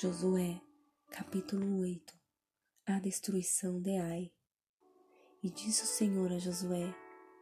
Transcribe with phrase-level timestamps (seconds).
[0.00, 0.60] Josué,
[1.10, 2.14] capítulo 8
[2.86, 4.30] A destruição de Ai.
[5.42, 6.94] E disse o Senhor a Josué: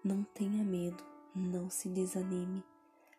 [0.02, 2.64] Não tenha medo, não se desanime.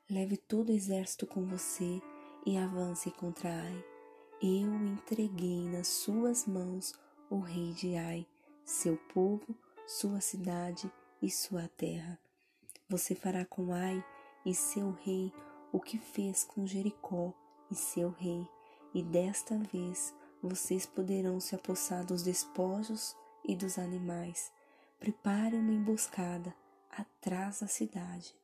[0.09, 2.01] Leve todo o exército com você
[2.47, 3.85] e avance contra Ai.
[4.41, 6.95] Eu entreguei nas suas mãos
[7.29, 8.25] o rei de Ai,
[8.65, 10.91] seu povo, sua cidade
[11.21, 12.19] e sua terra.
[12.89, 14.03] Você fará com Ai
[14.43, 15.31] e seu rei
[15.71, 17.35] o que fez com Jericó
[17.69, 18.56] e seu rei
[18.97, 20.11] e desta vez
[20.41, 23.15] vocês poderão se apossar dos despojos
[23.45, 24.51] e dos animais.
[24.99, 26.51] Preparem uma emboscada
[26.89, 28.35] atrás da cidade.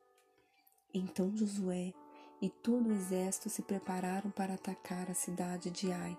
[0.94, 1.92] Então Josué
[2.40, 6.16] e todo o exército se prepararam para atacar a cidade de Ai.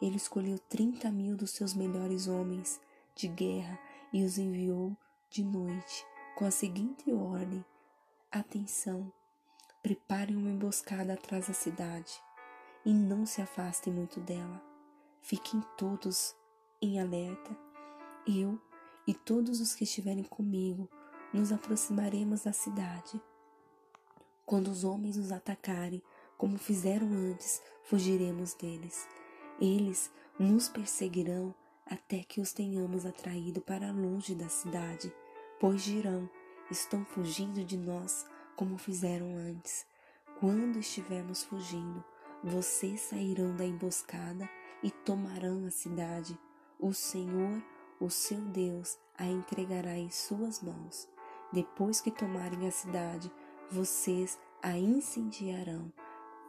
[0.00, 2.80] Ele escolheu trinta mil dos seus melhores homens
[3.16, 3.76] de guerra
[4.12, 4.96] e os enviou
[5.28, 6.06] de noite
[6.36, 7.64] com a seguinte ordem:
[8.30, 9.12] Atenção,
[9.82, 12.27] preparem uma emboscada atrás da cidade
[12.84, 14.62] e não se afastem muito dela.
[15.20, 16.34] Fiquem todos
[16.80, 17.56] em alerta.
[18.26, 18.60] Eu
[19.06, 20.88] e todos os que estiverem comigo
[21.32, 23.20] nos aproximaremos da cidade.
[24.44, 26.02] Quando os homens nos atacarem,
[26.36, 29.06] como fizeram antes, fugiremos deles.
[29.60, 35.12] Eles nos perseguirão até que os tenhamos atraído para longe da cidade,
[35.58, 36.28] pois dirão:
[36.70, 39.86] estão fugindo de nós, como fizeram antes.
[40.38, 42.04] Quando estivermos fugindo,
[42.42, 44.48] vocês sairão da emboscada
[44.82, 46.38] e tomarão a cidade.
[46.78, 47.62] O Senhor,
[48.00, 51.08] o seu Deus, a entregará em suas mãos.
[51.52, 53.30] Depois que tomarem a cidade,
[53.70, 55.92] vocês a incendiarão.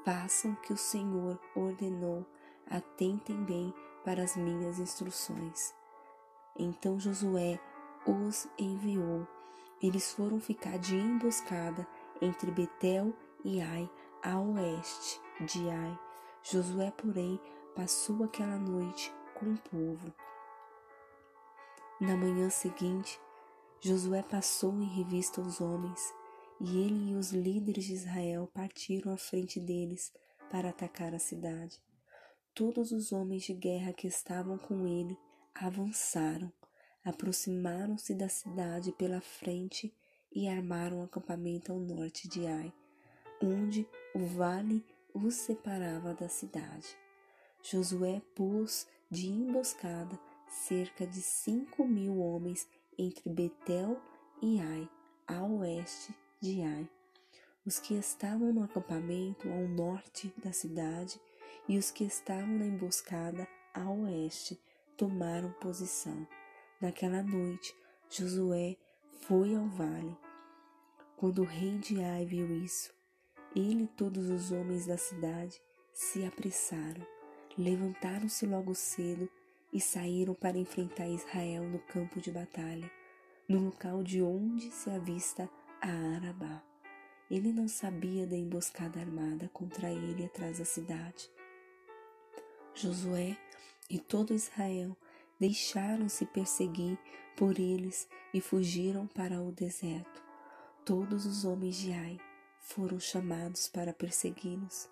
[0.06, 2.26] Façam o que o Senhor ordenou,
[2.70, 3.74] atentem bem
[4.06, 5.74] para as minhas instruções.
[6.58, 7.60] Então Josué
[8.06, 9.28] os enviou.
[9.82, 11.88] Eles foram ficar de emboscada
[12.22, 13.90] entre Betel e Ai,
[14.22, 16.00] a oeste de Ai.
[16.44, 17.40] Josué, porém,
[17.76, 20.14] passou aquela noite com o povo.
[22.00, 23.20] Na manhã seguinte,
[23.82, 26.14] Josué passou em revista os homens,
[26.60, 30.12] e ele e os líderes de Israel partiram à frente deles
[30.50, 31.82] para atacar a cidade.
[32.54, 35.18] Todos os homens de guerra que estavam com ele
[35.56, 36.52] avançaram,
[37.04, 39.94] aproximaram-se da cidade pela frente
[40.32, 42.74] e armaram um acampamento ao norte de Ai,
[43.42, 46.98] onde o vale os separava da cidade.
[47.62, 54.00] Josué pôs de emboscada cerca de cinco mil homens entre Betel
[54.42, 54.90] e Ai,
[55.28, 56.90] a oeste de Ai.
[57.66, 61.20] Os que estavam no acampamento ao norte da cidade
[61.68, 64.60] e os que estavam na emboscada a oeste
[64.98, 66.28] tomaram posição.
[66.82, 67.76] Naquela noite,
[68.10, 68.76] Josué
[69.22, 70.18] foi ao vale.
[71.16, 72.92] Quando o rei de Ai viu isso,
[73.56, 75.60] ele e todos os homens da cidade
[75.92, 77.06] se apressaram,
[77.58, 79.30] levantaram-se logo cedo
[79.74, 82.90] e saíram para enfrentar Israel no campo de batalha,
[83.48, 85.50] no local de onde se avista
[85.82, 86.64] a Arabá.
[87.30, 91.30] Ele não sabia da emboscada armada contra ele atrás da cidade.
[92.74, 93.38] Josué
[93.90, 94.96] e todo Israel
[95.40, 96.98] deixaram-se perseguir
[97.36, 100.24] por eles e fugiram para o deserto.
[100.86, 102.29] Todos os homens de Ai
[102.70, 104.88] foram chamados para persegui-los.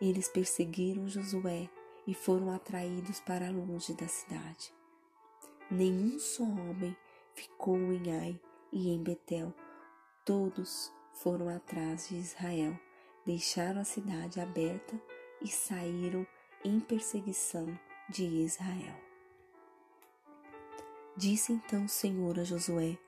[0.00, 1.70] Eles perseguiram Josué
[2.06, 4.72] e foram atraídos para longe da cidade.
[5.70, 6.94] Nenhum só homem
[7.34, 8.40] ficou em Ai
[8.70, 9.54] e em Betel.
[10.24, 12.78] Todos foram atrás de Israel,
[13.24, 15.00] deixaram a cidade aberta
[15.40, 16.26] e saíram
[16.62, 18.96] em perseguição de Israel.
[21.16, 22.98] Disse então o Senhor a Josué: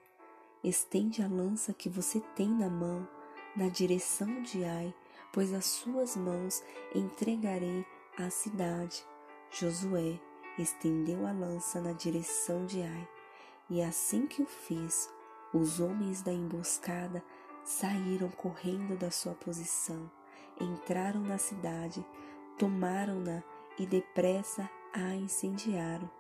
[0.65, 3.06] Estende a lança que você tem na mão
[3.56, 4.94] na direção de Ai,
[5.32, 6.62] pois as suas mãos
[6.94, 7.84] entregarei
[8.18, 9.04] a cidade.
[9.50, 10.20] Josué
[10.58, 13.08] estendeu a lança na direção de Ai,
[13.70, 15.10] e assim que o fez,
[15.52, 17.24] os homens da emboscada
[17.64, 20.10] saíram correndo da sua posição,
[20.60, 22.04] entraram na cidade,
[22.59, 23.42] tomaram-na
[23.78, 26.10] e depressa a incendiaram.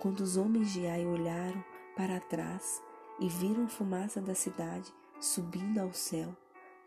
[0.00, 1.64] Quando os homens de Ai olharam
[1.96, 2.82] para trás
[3.20, 6.36] e viram fumaça da cidade subindo ao céu,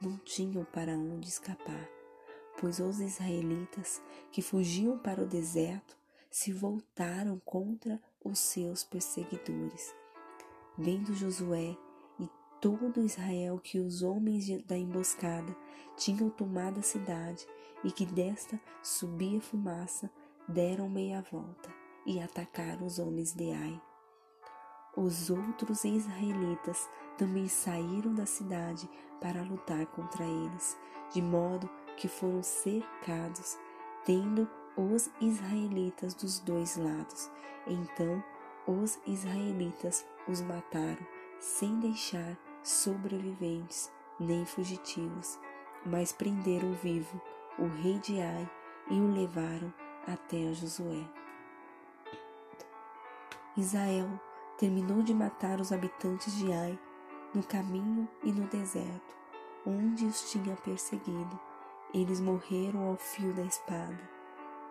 [0.01, 1.89] não tinham para onde escapar,
[2.59, 4.01] pois os israelitas
[4.31, 5.97] que fugiam para o deserto
[6.30, 9.95] se voltaram contra os seus perseguidores.
[10.77, 11.77] Vendo Josué
[12.19, 15.56] e todo Israel que os homens da emboscada
[15.95, 17.48] tinham tomado a cidade
[17.83, 20.12] e que desta subia fumaça,
[20.48, 21.69] deram meia volta
[22.06, 23.81] e atacaram os homens de Ai.
[24.98, 28.89] Os outros israelitas também saíram da cidade
[29.21, 30.77] para lutar contra eles,
[31.13, 33.57] de modo que foram cercados,
[34.03, 37.31] tendo os israelitas dos dois lados.
[37.67, 38.23] Então
[38.67, 41.06] os israelitas os mataram,
[41.39, 45.39] sem deixar sobreviventes nem fugitivos,
[45.85, 47.21] mas prenderam vivo
[47.59, 48.50] o rei de Ai
[48.89, 49.73] e o levaram
[50.07, 51.03] até Josué.
[53.57, 54.09] Israel
[54.57, 56.77] terminou de matar os habitantes de Ai
[57.36, 59.14] no caminho e no deserto,
[59.66, 61.38] onde os tinha perseguido.
[61.94, 64.10] Eles morreram ao fio da espada.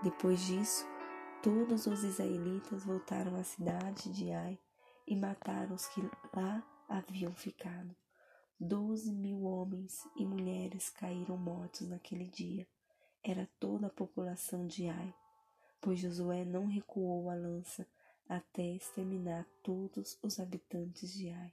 [0.03, 0.87] Depois disso,
[1.43, 4.59] todos os israelitas voltaram à cidade de Ai
[5.07, 6.01] e mataram os que
[6.35, 7.95] lá haviam ficado.
[8.59, 12.67] Doze mil homens e mulheres caíram mortos naquele dia.
[13.23, 15.15] Era toda a população de Ai,
[15.83, 17.87] pois Josué não recuou a lança
[18.27, 21.53] até exterminar todos os habitantes de Ai.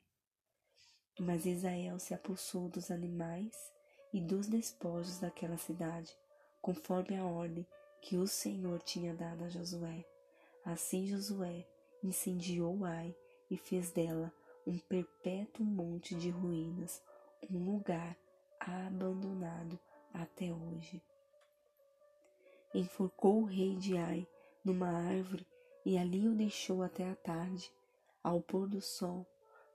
[1.20, 3.72] Mas Israel se apossou dos animais
[4.14, 6.16] e dos despojos daquela cidade,
[6.62, 7.66] conforme a ordem
[8.02, 10.06] que o Senhor tinha dado a Josué.
[10.66, 11.66] Assim Josué
[12.04, 13.16] incendiou Ai
[13.50, 14.34] e fez dela
[14.66, 17.02] um perpétuo monte de ruínas,
[17.50, 18.18] um lugar
[18.60, 19.80] abandonado
[20.14, 21.02] até hoje.
[22.74, 24.28] Enforcou o rei de Ai
[24.64, 25.46] numa árvore
[25.86, 27.72] e ali o deixou até a tarde.
[28.24, 29.26] Ao pôr do sol,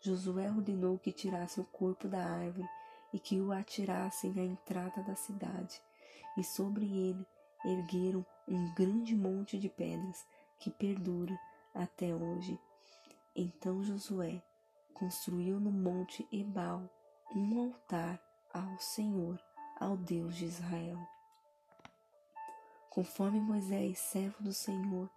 [0.06, 2.68] Josué ordenou que tirasse o corpo da árvore
[3.12, 5.82] e que o atirassem à entrada da cidade,
[6.36, 7.26] e sobre ele
[7.64, 10.24] ergueram um grande monte de pedras
[10.60, 11.36] que perdura
[11.74, 12.56] até hoje.
[13.34, 14.40] Então Josué
[14.94, 16.88] construiu no monte Ebal
[17.34, 18.20] um altar
[18.54, 19.42] ao Senhor,
[19.80, 20.98] ao Deus de Israel.
[22.90, 25.10] Conforme Moisés, servo do Senhor,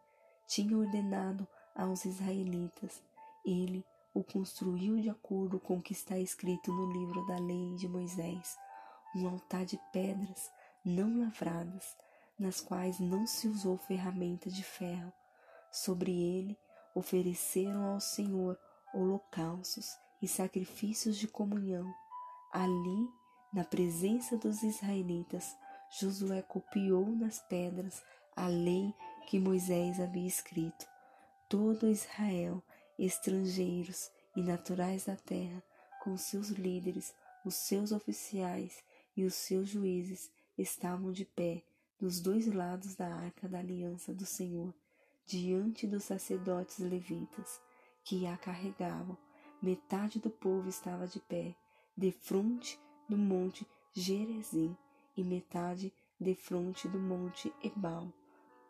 [0.47, 3.03] tinha ordenado aos israelitas,
[3.45, 7.88] ele o construiu de acordo com o que está escrito no livro da lei de
[7.88, 8.57] Moisés,
[9.15, 10.51] um altar de pedras
[10.83, 11.95] não lavradas,
[12.38, 15.11] nas quais não se usou ferramenta de ferro.
[15.71, 16.57] Sobre ele
[16.95, 18.57] ofereceram ao Senhor
[18.94, 21.94] holocaustos e sacrifícios de comunhão.
[22.51, 23.07] Ali,
[23.53, 25.56] na presença dos israelitas,
[25.91, 28.01] Josué copiou nas pedras
[28.35, 28.94] a lei
[29.27, 30.88] que Moisés havia escrito.
[31.47, 32.63] Todo Israel
[33.05, 35.63] estrangeiros e naturais da terra,
[36.03, 37.13] com seus líderes,
[37.45, 38.83] os seus oficiais
[39.15, 41.63] e os seus juízes, estavam de pé
[41.99, 44.73] dos dois lados da arca da aliança do Senhor,
[45.25, 47.59] diante dos sacerdotes levitas,
[48.03, 49.17] que a carregavam.
[49.61, 51.55] Metade do povo estava de pé,
[51.95, 54.75] defronte do monte Gerezim,
[55.17, 58.11] e metade defronte do monte Ebal,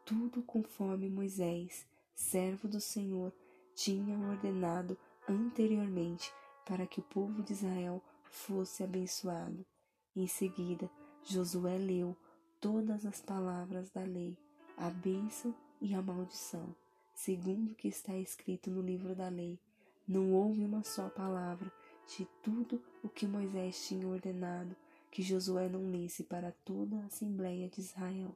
[0.04, 1.86] tudo conforme Moisés,
[2.16, 3.32] servo do Senhor,
[3.80, 6.34] tinha ordenado anteriormente
[6.66, 9.66] para que o povo de Israel fosse abençoado.
[10.14, 10.92] Em seguida,
[11.24, 12.14] Josué leu
[12.60, 14.38] todas as palavras da lei,
[14.76, 16.76] a bênção e a maldição,
[17.14, 19.58] segundo o que está escrito no livro da lei.
[20.06, 21.72] Não houve uma só palavra
[22.06, 24.76] de tudo o que Moisés tinha ordenado
[25.10, 28.36] que Josué não lesse para toda a Assembleia de Israel,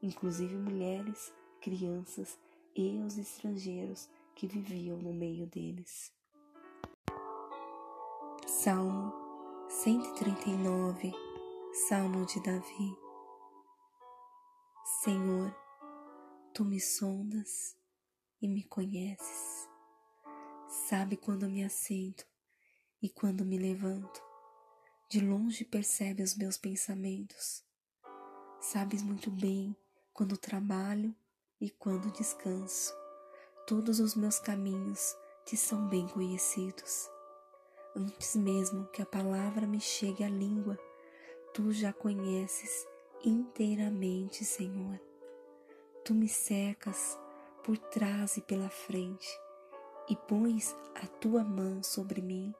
[0.00, 2.38] inclusive mulheres, crianças
[2.74, 6.12] e os estrangeiros que viviam no meio deles.
[8.46, 9.12] Salmo
[9.68, 11.12] 139
[11.88, 12.96] Salmo de Davi
[15.02, 15.56] Senhor,
[16.52, 17.76] tu me sondas
[18.40, 19.68] e me conheces.
[20.68, 22.26] Sabe quando me assento
[23.00, 24.22] e quando me levanto.
[25.08, 27.64] De longe percebe os meus pensamentos.
[28.60, 29.74] Sabes muito bem
[30.12, 31.14] quando trabalho
[31.58, 33.05] e quando descanso.
[33.66, 37.10] Todos os meus caminhos te são bem conhecidos.
[37.96, 40.78] Antes mesmo que a palavra me chegue à língua,
[41.52, 42.86] tu já conheces
[43.24, 45.00] inteiramente, Senhor.
[46.04, 47.18] Tu me cercas
[47.64, 49.28] por trás e pela frente
[50.08, 52.54] e pões a tua mão sobre mim.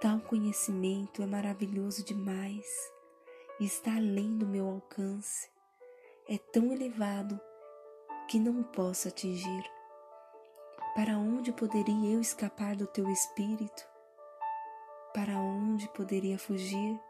[0.00, 2.64] Tal conhecimento é maravilhoso demais
[3.58, 5.50] e está além do meu alcance.
[6.28, 7.40] É tão elevado
[8.28, 9.77] que não posso atingir.
[10.98, 13.86] Para onde poderia eu escapar do teu espírito?
[15.14, 17.00] Para onde poderia fugir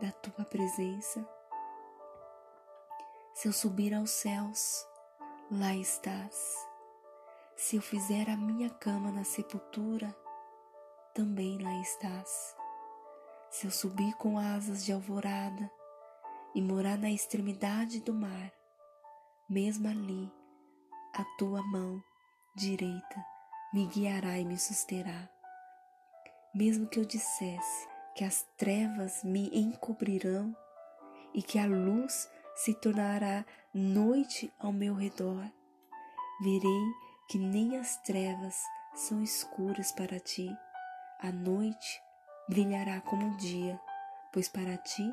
[0.00, 1.24] da tua presença?
[3.34, 4.84] Se eu subir aos céus,
[5.48, 6.56] lá estás.
[7.54, 10.12] Se eu fizer a minha cama na sepultura,
[11.14, 12.56] também lá estás.
[13.48, 15.70] Se eu subir com asas de alvorada
[16.52, 18.52] e morar na extremidade do mar,
[19.48, 20.32] mesmo ali,
[21.14, 22.02] a tua mão
[22.56, 23.35] direita
[23.72, 25.28] me guiará e me susterá.
[26.54, 30.56] Mesmo que eu dissesse que as trevas me encobrirão
[31.34, 33.44] e que a luz se tornará
[33.74, 35.44] noite ao meu redor.
[36.40, 36.92] Verei
[37.28, 38.62] que nem as trevas
[38.94, 40.48] são escuras para ti.
[41.20, 42.00] A noite
[42.48, 43.78] brilhará como o dia,
[44.32, 45.12] pois para ti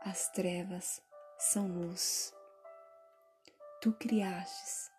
[0.00, 1.02] as trevas
[1.38, 2.32] são luz.
[3.82, 4.90] Tu criastes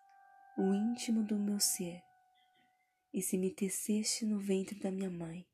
[0.56, 2.02] o íntimo do meu ser
[3.12, 5.46] e se me teceste no ventre da minha mãe.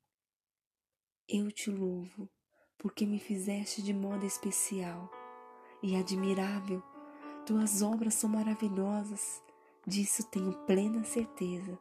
[1.28, 2.28] Eu te louvo
[2.78, 5.10] porque me fizeste de modo especial
[5.82, 6.82] e admirável.
[7.44, 9.42] Tuas obras são maravilhosas,
[9.86, 11.78] disso tenho plena certeza.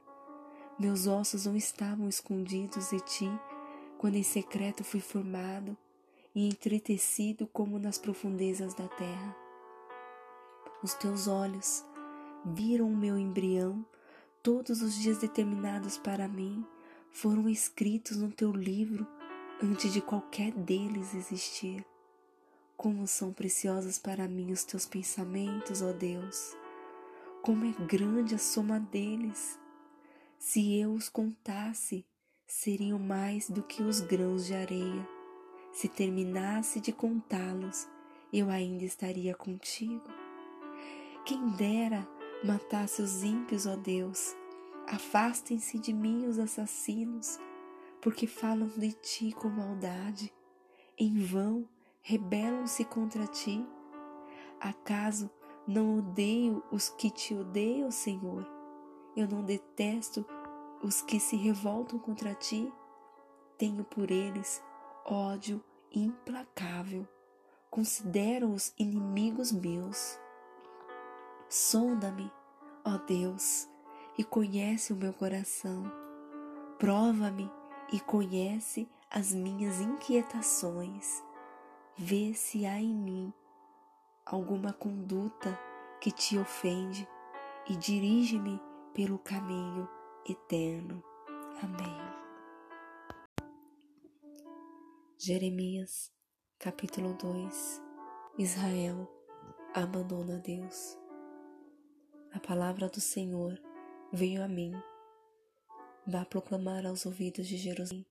[0.80, 3.30] Meus ossos não estavam escondidos de ti
[3.98, 5.78] quando em secreto fui formado
[6.34, 9.36] e entretecido como nas profundezas da terra.
[10.84, 11.84] Os teus olhos
[12.46, 13.84] viram o meu embrião,
[14.48, 16.66] todos os dias determinados para mim
[17.12, 19.06] foram escritos no teu livro
[19.62, 21.86] antes de qualquer deles existir.
[22.78, 26.56] Como são preciosos para mim os teus pensamentos, ó Deus!
[27.42, 29.60] Como é grande a soma deles!
[30.40, 32.06] Se eu os contasse,
[32.48, 35.10] seriam mais do que os grãos de areia.
[35.74, 37.86] Se terminasse de contá-los,
[38.32, 40.08] eu ainda estaria contigo.
[41.26, 42.08] Quem dera
[42.44, 44.36] matasse os ímpios, ó Deus.
[44.88, 47.40] Afastem-se de mim os assassinos,
[48.02, 50.34] porque falam de ti com maldade.
[50.98, 51.68] Em vão
[52.02, 53.66] rebelam-se contra ti.
[54.60, 55.30] Acaso
[55.68, 58.48] não odeio os que te odeiam, Senhor?
[59.16, 60.26] Eu não detesto
[60.82, 62.72] os que se revoltam contra ti.
[63.58, 64.64] Tenho por eles
[65.06, 67.08] ódio implacável.
[67.70, 70.18] Considero-os inimigos meus.
[71.50, 72.30] Sonda-me,
[72.84, 73.70] ó Deus,
[74.18, 75.90] e conhece o meu coração.
[76.78, 77.50] Prova-me
[77.94, 81.24] e conhece as minhas inquietações.
[81.96, 83.34] Vê se há em mim
[84.26, 85.58] alguma conduta
[86.02, 87.08] que te ofende
[87.70, 88.62] e dirige-me
[88.94, 89.88] pelo caminho
[90.30, 91.02] eterno.
[91.64, 92.18] Amém.
[95.18, 96.12] Jeremias,
[96.60, 97.82] capítulo 2
[98.38, 99.10] Israel
[99.74, 101.07] abandona Deus.
[102.38, 103.60] A palavra do Senhor
[104.14, 104.72] veio a mim.
[106.06, 108.06] Vá proclamar aos ouvidos de Jerusalém.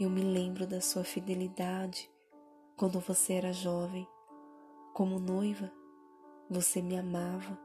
[0.00, 2.10] Eu me lembro da sua fidelidade
[2.78, 4.08] quando você era jovem.
[4.94, 5.70] Como noiva,
[6.48, 7.58] você me amava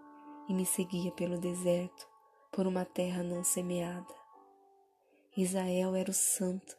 [0.50, 2.06] e me seguia pelo deserto,
[2.52, 4.14] por uma terra não semeada.
[5.38, 6.76] Israel era o santo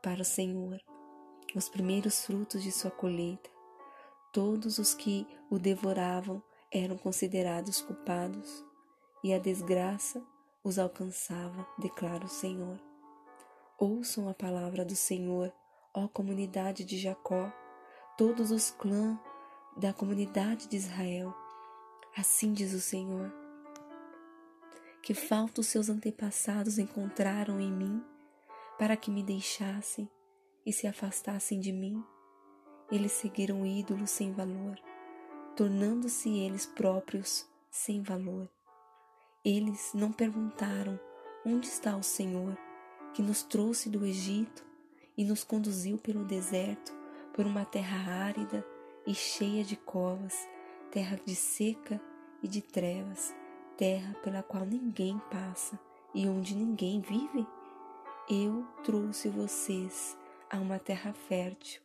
[0.00, 0.80] para o Senhor,
[1.56, 3.50] os primeiros frutos de sua colheita.
[4.32, 6.40] Todos os que o devoravam
[6.72, 8.64] eram considerados culpados,
[9.22, 10.24] e a desgraça
[10.64, 12.80] os alcançava, declara o Senhor.
[13.78, 15.52] Ouçam a palavra do Senhor,
[15.92, 17.52] ó comunidade de Jacó,
[18.16, 19.18] todos os clãs
[19.76, 21.34] da comunidade de Israel.
[22.16, 23.32] Assim diz o Senhor:
[25.02, 28.02] Que falta os seus antepassados encontraram em mim
[28.78, 30.08] para que me deixassem
[30.64, 32.02] e se afastassem de mim.
[32.90, 34.78] Eles seguiram ídolos sem valor,
[35.56, 38.48] tornando-se eles próprios sem valor.
[39.44, 40.98] Eles não perguntaram
[41.44, 42.56] onde está o Senhor
[43.12, 44.64] que nos trouxe do Egito
[45.16, 46.92] e nos conduziu pelo deserto,
[47.34, 48.64] por uma terra árida
[49.06, 50.48] e cheia de covas,
[50.90, 52.00] terra de seca
[52.42, 53.34] e de trevas,
[53.76, 55.78] terra pela qual ninguém passa
[56.14, 57.46] e onde ninguém vive?
[58.28, 60.16] Eu trouxe vocês
[60.50, 61.82] a uma terra fértil,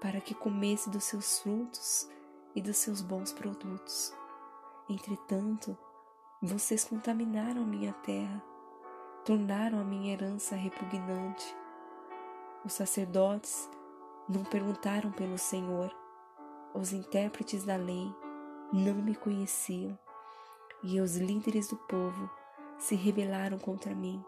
[0.00, 2.08] para que comesse dos seus frutos
[2.54, 4.12] e dos seus bons produtos.
[4.88, 5.76] Entretanto,
[6.42, 8.42] vocês contaminaram a minha terra,
[9.24, 11.54] tornaram a minha herança repugnante.
[12.64, 13.68] Os sacerdotes
[14.28, 15.94] não perguntaram pelo Senhor,
[16.74, 18.12] os intérpretes da lei
[18.72, 19.98] não me conheciam,
[20.82, 22.30] e os líderes do povo
[22.78, 24.24] se rebelaram contra mim.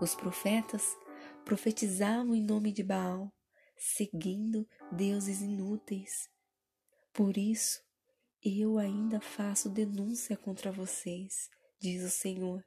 [0.00, 0.96] Os profetas
[1.44, 3.32] profetizavam em nome de Baal,
[3.76, 6.33] seguindo deuses inúteis.
[7.14, 7.80] Por isso,
[8.44, 12.64] eu ainda faço denúncia contra vocês, diz o Senhor,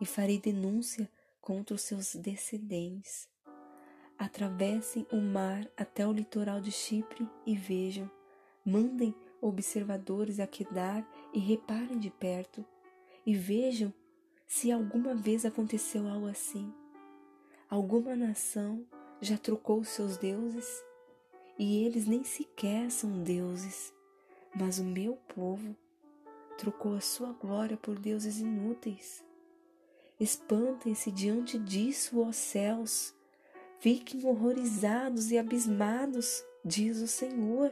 [0.00, 3.28] e farei denúncia contra os seus descendentes.
[4.16, 8.08] Atravessem o mar até o litoral de Chipre e vejam.
[8.64, 11.04] Mandem observadores a Quedar
[11.34, 12.64] e reparem de perto
[13.26, 13.92] e vejam
[14.46, 16.72] se alguma vez aconteceu algo assim.
[17.68, 18.86] Alguma nação
[19.20, 20.80] já trocou seus deuses
[21.60, 23.92] e eles nem sequer são deuses,
[24.56, 25.76] mas o meu povo
[26.56, 29.22] trocou a sua glória por deuses inúteis.
[30.18, 33.14] Espantem-se diante disso, ó céus,
[33.78, 37.70] Fiquem horrorizados e abismados, diz o Senhor.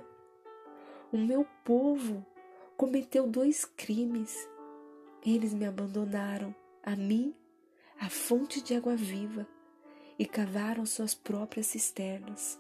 [1.10, 2.24] o meu povo
[2.76, 4.36] cometeu dois crimes.
[5.24, 7.34] Eles me abandonaram, a mim,
[7.98, 9.46] a fonte de água viva,
[10.18, 12.58] e cavaram suas próprias cisternas,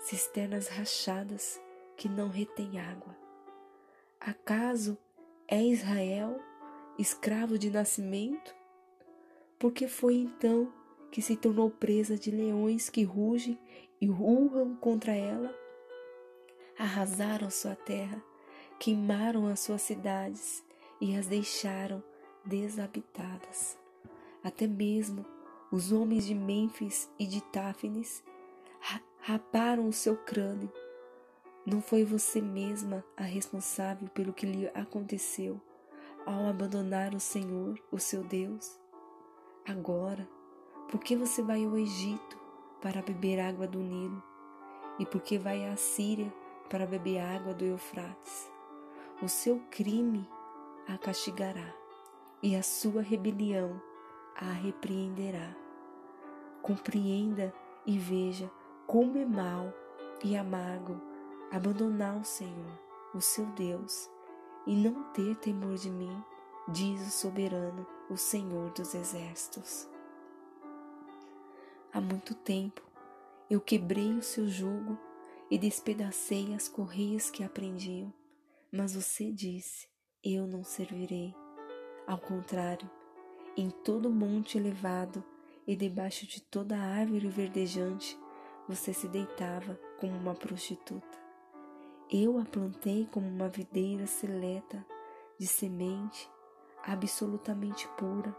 [0.00, 1.60] cisternas rachadas
[1.96, 3.14] que não retêm água.
[4.18, 4.98] Acaso
[5.46, 6.40] é Israel
[6.98, 8.54] escravo de nascimento?
[9.58, 10.72] Porque foi então
[11.10, 13.58] que se tornou presa de leões que rugem
[14.00, 15.54] e urram contra ela?
[16.78, 18.22] Arrasaram sua terra,
[18.78, 20.64] queimaram as suas cidades
[21.00, 22.02] e as deixaram
[22.44, 23.78] desabitadas.
[24.42, 25.26] Até mesmo
[25.70, 28.24] os homens de Mênfis e de Táfnis
[29.20, 30.72] raparam o seu crânio.
[31.66, 35.60] Não foi você mesma a responsável pelo que lhe aconteceu
[36.24, 38.78] ao abandonar o Senhor, o seu Deus?
[39.68, 40.26] Agora,
[40.90, 42.38] por que você vai ao Egito
[42.80, 44.22] para beber água do Nilo?
[44.98, 46.32] E por que vai à Síria
[46.70, 48.50] para beber água do Eufrates?
[49.22, 50.26] O seu crime
[50.88, 51.74] a castigará,
[52.42, 53.80] e a sua rebelião
[54.34, 55.54] a repreenderá.
[56.62, 57.52] Compreenda
[57.86, 58.50] e veja
[58.90, 59.72] como é mal
[60.20, 61.00] e amargo
[61.52, 62.76] abandonar o Senhor,
[63.14, 64.10] o seu Deus,
[64.66, 66.20] e não ter temor de mim,
[66.66, 69.88] diz o soberano, o Senhor dos exércitos.
[71.92, 72.82] Há muito tempo
[73.48, 74.98] eu quebrei o seu jugo
[75.48, 78.12] e despedacei as correias que aprendiam,
[78.72, 79.86] mas você disse:
[80.20, 81.32] Eu não servirei.
[82.08, 82.90] Ao contrário,
[83.56, 85.22] em todo monte elevado
[85.64, 88.18] e debaixo de toda árvore verdejante,
[88.70, 91.18] você se deitava como uma prostituta.
[92.08, 94.86] Eu a plantei como uma videira seleta
[95.36, 96.30] de semente
[96.84, 98.32] absolutamente pura.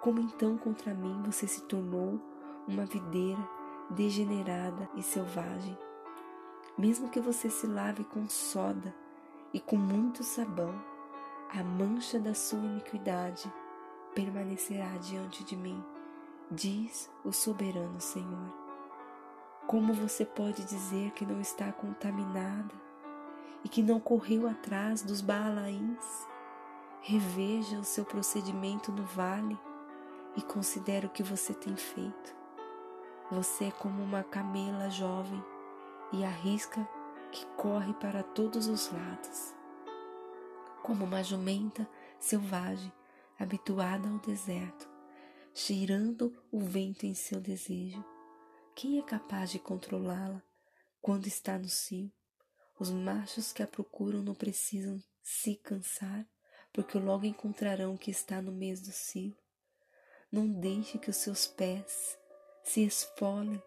[0.00, 2.18] Como então contra mim você se tornou
[2.66, 3.46] uma videira
[3.90, 5.76] degenerada e selvagem.
[6.78, 8.94] Mesmo que você se lave com soda
[9.52, 10.74] e com muito sabão,
[11.50, 13.52] a mancha da sua iniquidade
[14.14, 15.84] permanecerá diante de mim,
[16.50, 18.57] diz o soberano Senhor.
[19.68, 22.74] Como você pode dizer que não está contaminada
[23.62, 26.26] e que não correu atrás dos Baalaíns?
[27.02, 29.58] Reveja o seu procedimento no vale
[30.34, 32.34] e considere o que você tem feito.
[33.30, 35.44] Você é como uma camela jovem
[36.14, 36.88] e arrisca
[37.30, 39.54] que corre para todos os lados.
[40.82, 41.86] Como uma jumenta
[42.18, 42.90] selvagem
[43.38, 44.88] habituada ao deserto,
[45.52, 48.02] cheirando o vento em seu desejo.
[48.80, 50.40] Quem é capaz de controlá-la
[51.02, 52.12] quando está no cio?
[52.78, 56.24] Os machos que a procuram não precisam se cansar,
[56.72, 59.36] porque logo encontrarão que está no mês do cio.
[60.30, 62.16] Não deixe que os seus pés
[62.62, 63.60] se esfolem,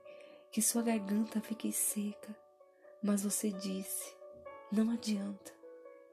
[0.50, 2.34] que sua garganta fique seca.
[3.04, 4.15] Mas você disse:
[4.71, 5.52] Não adianta,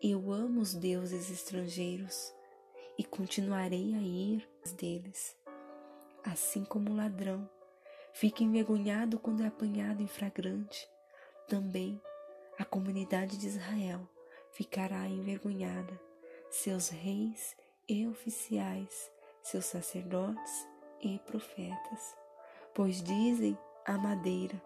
[0.03, 2.35] eu amo os deuses estrangeiros
[2.99, 5.37] e continuarei a ir deles.
[6.25, 7.49] Assim como o ladrão
[8.13, 10.89] fica envergonhado quando é apanhado em flagrante,
[11.47, 12.01] também
[12.59, 14.09] a comunidade de Israel
[14.51, 16.01] ficará envergonhada,
[16.51, 17.57] seus reis
[17.89, 19.11] e oficiais,
[19.43, 20.69] seus sacerdotes
[21.01, 22.17] e profetas.
[22.75, 24.61] Pois dizem a madeira: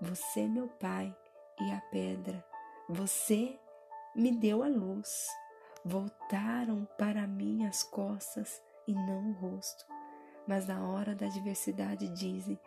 [0.00, 1.14] Você é meu pai,
[1.60, 2.44] e a pedra:
[2.88, 3.58] Você
[4.14, 5.26] me deu a luz.
[5.84, 9.86] Voltaram para mim as costas e não o rosto,
[10.46, 12.58] mas na hora da adversidade dizem: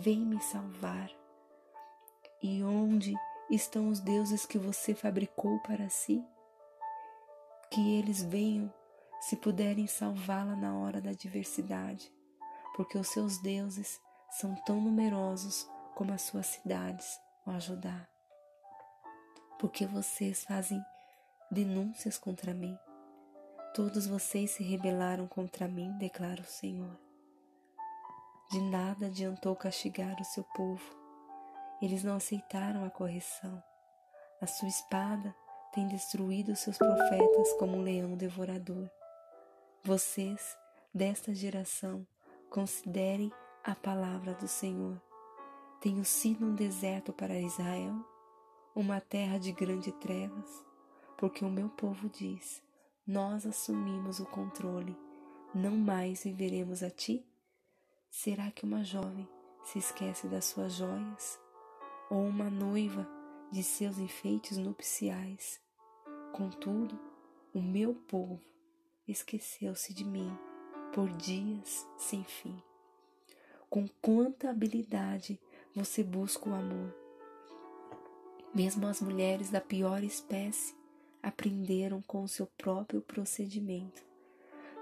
[0.00, 1.10] Vem me salvar.
[2.40, 3.16] E onde
[3.50, 6.24] estão os deuses que você fabricou para si?
[7.68, 8.72] Que eles venham,
[9.20, 12.12] se puderem salvá-la na hora da adversidade,
[12.76, 18.08] porque os seus deuses são tão numerosos como as suas cidades o ajudar.
[19.58, 20.80] Porque vocês fazem
[21.50, 22.78] denúncias contra mim.
[23.74, 27.07] Todos vocês se rebelaram contra mim, declara o Senhor.
[28.50, 30.82] De nada adiantou castigar o seu povo.
[31.82, 33.62] Eles não aceitaram a correção.
[34.40, 35.36] A sua espada
[35.72, 38.88] tem destruído seus profetas como um leão devorador.
[39.84, 40.56] Vocês,
[40.94, 42.06] desta geração,
[42.48, 43.30] considerem
[43.62, 44.98] a palavra do Senhor.
[45.82, 47.94] Tenho sido um deserto para Israel,
[48.74, 50.64] uma terra de grande trevas,
[51.18, 52.62] porque o meu povo diz:
[53.06, 54.96] Nós assumimos o controle,
[55.54, 57.24] não mais viveremos a ti?
[58.10, 59.28] Será que uma jovem
[59.64, 61.38] se esquece das suas joias?
[62.10, 63.08] Ou uma noiva
[63.50, 65.60] de seus enfeites nupciais?
[66.32, 66.98] Contudo,
[67.54, 68.40] o meu povo
[69.06, 70.30] esqueceu-se de mim
[70.92, 72.62] por dias sem fim
[73.70, 75.38] com quanta habilidade
[75.74, 76.94] você busca o amor.
[78.54, 80.74] Mesmo as mulheres da pior espécie
[81.22, 84.02] aprenderam com o seu próprio procedimento.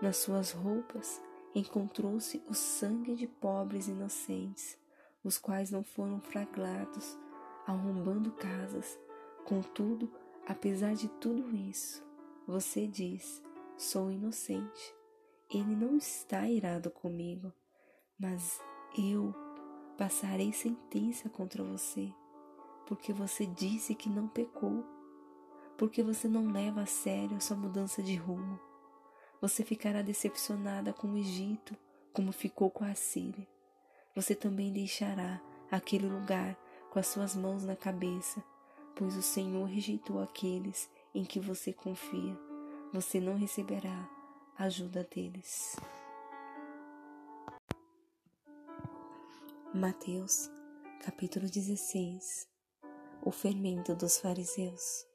[0.00, 1.20] Nas suas roupas
[1.58, 4.76] encontrou-se o sangue de pobres inocentes,
[5.24, 7.16] os quais não foram flagrados
[7.66, 8.98] arrombando casas.
[9.44, 10.10] Contudo,
[10.46, 12.04] apesar de tudo isso,
[12.46, 13.42] você diz:
[13.76, 14.94] sou inocente.
[15.48, 17.52] Ele não está irado comigo,
[18.18, 18.60] mas
[18.98, 19.34] eu
[19.96, 22.12] passarei sentença contra você,
[22.86, 24.84] porque você disse que não pecou,
[25.78, 28.58] porque você não leva a sério a sua mudança de rumo.
[29.40, 31.76] Você ficará decepcionada com o Egito,
[32.12, 33.46] como ficou com a Síria.
[34.14, 36.56] Você também deixará aquele lugar
[36.90, 38.42] com as suas mãos na cabeça,
[38.94, 42.34] pois o Senhor rejeitou aqueles em que você confia.
[42.94, 44.08] Você não receberá
[44.58, 45.76] ajuda deles.
[49.74, 50.50] Mateus,
[51.04, 52.48] capítulo 16
[53.22, 55.06] O fermento dos fariseus.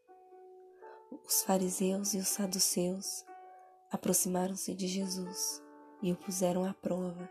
[1.25, 3.25] Os fariseus e os saduceus
[3.91, 5.61] aproximaram-se de Jesus
[6.01, 7.29] e o puseram à prova,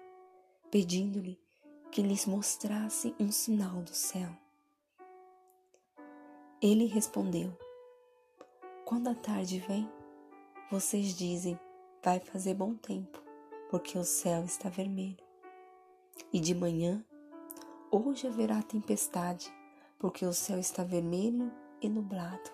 [0.70, 1.40] pedindo-lhe
[1.90, 4.30] que lhes mostrasse um sinal do céu.
[6.62, 7.56] Ele respondeu:
[8.84, 9.90] Quando a tarde vem,
[10.70, 11.58] vocês dizem,
[12.02, 13.20] vai fazer bom tempo,
[13.70, 15.18] porque o céu está vermelho.
[16.32, 17.04] E de manhã,
[17.92, 19.52] Hoje haverá tempestade,
[19.98, 22.48] porque o céu está vermelho e nublado.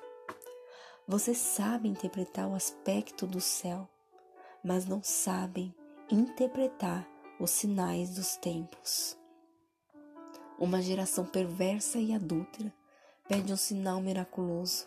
[1.06, 3.86] Você sabe interpretar o aspecto do céu,
[4.64, 5.74] mas não sabem
[6.10, 7.06] interpretar
[7.38, 9.16] os sinais dos tempos.
[10.58, 12.72] Uma geração perversa e adúltera
[13.28, 14.86] pede um sinal miraculoso,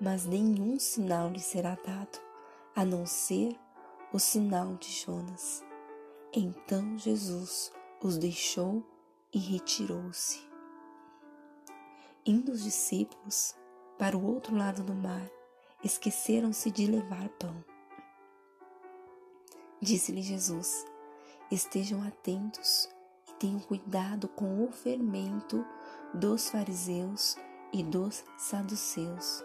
[0.00, 2.20] mas nenhum sinal lhe será dado,
[2.74, 3.58] a não ser
[4.12, 5.64] o sinal de Jonas.
[6.32, 8.84] Então Jesus os deixou
[9.32, 10.40] e retirou-se.
[12.26, 13.54] Indo os discípulos
[13.98, 15.28] para o outro lado do mar,
[15.82, 17.69] esqueceram-se de levar pão.
[19.82, 20.84] Disse-lhe Jesus:
[21.50, 22.86] Estejam atentos
[23.28, 25.64] e tenham cuidado com o fermento
[26.12, 27.36] dos fariseus
[27.72, 29.42] e dos saduceus.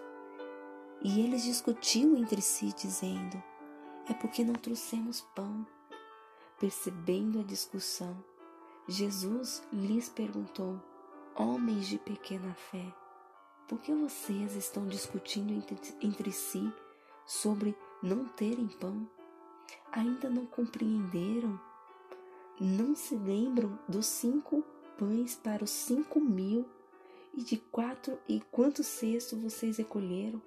[1.02, 3.42] E eles discutiam entre si, dizendo:
[4.10, 5.66] É porque não trouxemos pão.
[6.60, 8.22] Percebendo a discussão,
[8.90, 10.82] Jesus lhes perguntou:
[11.34, 12.94] Homens de pequena fé,
[13.70, 16.74] por que vocês estão discutindo entre, entre si
[17.26, 19.10] sobre não terem pão?
[19.92, 21.60] Ainda não compreenderam?
[22.60, 24.62] Não se lembram dos cinco
[24.98, 26.68] pães para os cinco mil
[27.34, 30.42] e de quatro e quantos cestos vocês recolheram?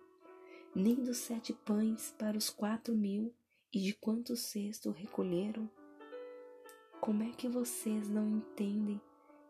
[0.74, 3.34] Nem dos sete pães para os quatro mil
[3.72, 5.70] e de quantos cestos recolheram?
[7.00, 9.00] Como é que vocês não entendem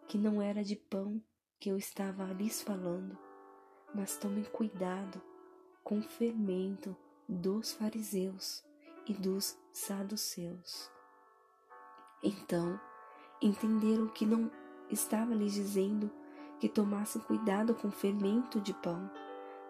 [0.07, 1.23] que não era de pão
[1.59, 3.19] que eu estava lhes falando?
[3.95, 5.21] Mas tomem cuidado
[5.83, 6.97] com o fermento
[7.29, 8.68] dos fariseus
[9.09, 10.91] e dos saduceus.
[12.23, 12.79] Então
[13.41, 14.51] entenderam que não
[14.91, 16.11] estava lhes dizendo
[16.61, 19.11] que tomassem cuidado com o fermento de pão,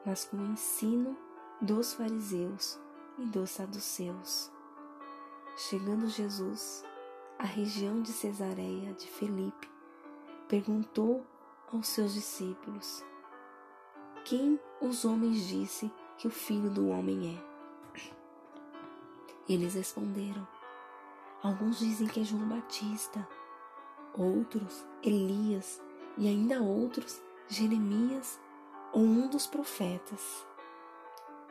[0.04, 1.16] mas com o ensino
[1.60, 2.78] dos fariseus
[3.18, 4.50] e dos saduceus.
[5.56, 6.84] Chegando Jesus,
[7.38, 9.68] a região de Cesareia de Felipe,
[10.48, 11.26] perguntou
[11.72, 13.04] aos seus discípulos:
[14.24, 17.47] Quem os homens disse que o filho do homem é?
[19.48, 20.46] Eles responderam:
[21.42, 23.26] Alguns dizem que é João Batista,
[24.14, 25.80] outros Elias
[26.16, 28.38] e ainda outros Jeremias
[28.92, 30.46] ou um dos profetas.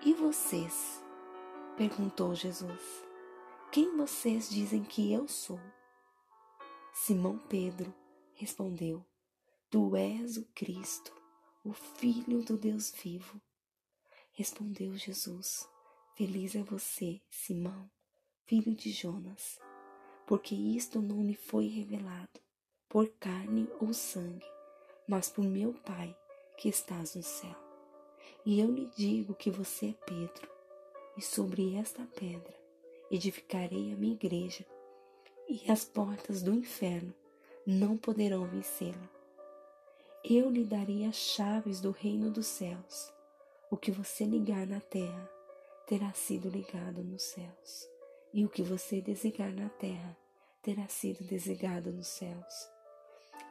[0.05, 1.03] E vocês?
[1.75, 3.05] perguntou Jesus.
[3.71, 5.59] Quem vocês dizem que eu sou?
[6.93, 7.93] Simão Pedro
[8.33, 9.05] respondeu:
[9.69, 11.13] Tu és o Cristo,
[11.63, 13.41] o Filho do Deus vivo.
[14.33, 15.67] Respondeu Jesus:
[16.17, 17.87] Feliz é você, Simão,
[18.47, 19.59] filho de Jonas,
[20.25, 22.41] porque isto não lhe foi revelado
[22.89, 24.47] por carne ou sangue,
[25.07, 26.17] mas por meu Pai
[26.57, 27.55] que estás no céu.
[28.43, 30.49] E eu lhe digo que você é Pedro,
[31.15, 32.55] e sobre esta pedra
[33.11, 34.65] edificarei a minha igreja
[35.47, 37.13] e as portas do inferno
[37.63, 39.07] não poderão vencê-la.
[40.23, 43.13] Eu lhe darei as chaves do reino dos céus.
[43.69, 45.36] O que você ligar na terra
[45.87, 47.87] terá sido ligado nos céus,
[48.33, 50.17] e o que você desligar na terra
[50.61, 52.69] terá sido desligado nos céus.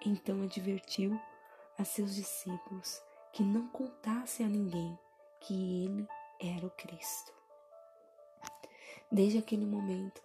[0.04, 1.18] Então advertiu
[1.78, 3.00] a seus discípulos
[3.32, 4.98] que não contassem a ninguém
[5.40, 6.06] que ele
[6.38, 7.32] era o Cristo.
[9.10, 10.22] Desde aquele momento,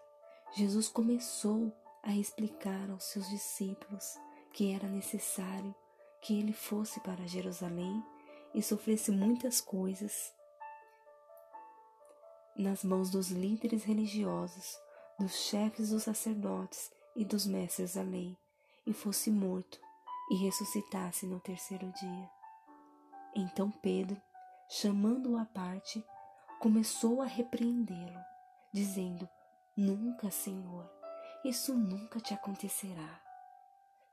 [0.54, 1.71] Jesus começou
[2.04, 4.17] a explicar aos seus discípulos
[4.52, 5.74] que era necessário
[6.19, 8.04] que ele fosse para Jerusalém
[8.54, 10.34] e sofresse muitas coisas
[12.62, 14.78] nas mãos dos líderes religiosos,
[15.19, 18.38] dos chefes dos sacerdotes e dos mestres da lei,
[18.86, 19.80] e fosse morto
[20.30, 22.30] e ressuscitasse no terceiro dia.
[23.36, 24.21] Então Pedro,
[24.69, 26.04] chamando-o à parte,
[26.60, 28.19] começou a repreendê-lo,
[28.74, 29.28] dizendo:
[29.76, 30.89] Nunca, Senhor,
[31.43, 33.21] isso nunca te acontecerá.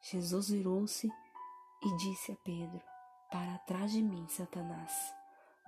[0.01, 1.09] Jesus virou-se
[1.83, 2.83] e disse a Pedro:
[3.31, 5.18] Para trás de mim, Satanás.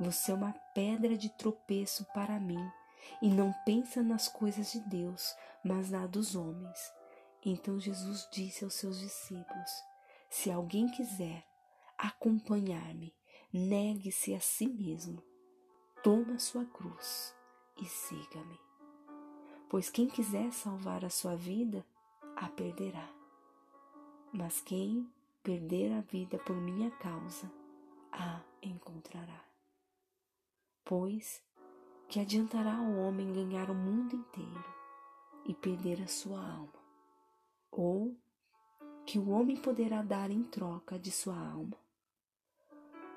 [0.00, 2.72] Você é uma pedra de tropeço para mim
[3.20, 6.90] e não pensa nas coisas de Deus, mas na dos homens.
[7.44, 9.70] Então Jesus disse aos seus discípulos:
[10.30, 11.46] Se alguém quiser
[11.98, 13.14] acompanhar-me,
[13.52, 15.22] negue-se a si mesmo,
[16.02, 17.34] toma sua cruz
[17.76, 18.58] e siga-me.
[19.68, 21.84] Pois quem quiser salvar a sua vida,
[22.36, 23.06] a perderá.
[24.32, 25.06] Mas quem
[25.42, 27.52] perder a vida por minha causa,
[28.10, 29.49] a encontrará.
[30.90, 31.40] Pois
[32.08, 34.64] que adiantará ao homem ganhar o mundo inteiro
[35.46, 36.82] e perder a sua alma?
[37.70, 38.16] Ou
[39.06, 41.78] que o homem poderá dar em troca de sua alma?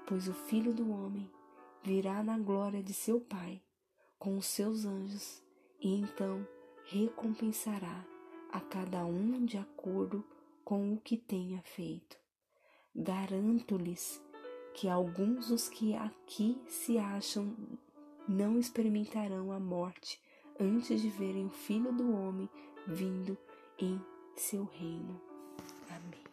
[0.05, 1.27] Pois o Filho do Homem
[1.81, 3.59] virá na glória de seu Pai
[4.19, 5.41] com os seus anjos
[5.79, 6.47] e então
[6.85, 8.05] recompensará
[8.51, 10.23] a cada um de acordo
[10.63, 12.19] com o que tenha feito.
[12.95, 14.21] Garanto-lhes
[14.73, 17.55] que alguns dos que aqui se acham
[18.27, 20.19] não experimentarão a morte
[20.59, 22.49] antes de verem o Filho do Homem
[22.87, 23.37] vindo
[23.77, 24.01] em
[24.35, 25.19] seu reino.
[25.89, 26.32] Amém.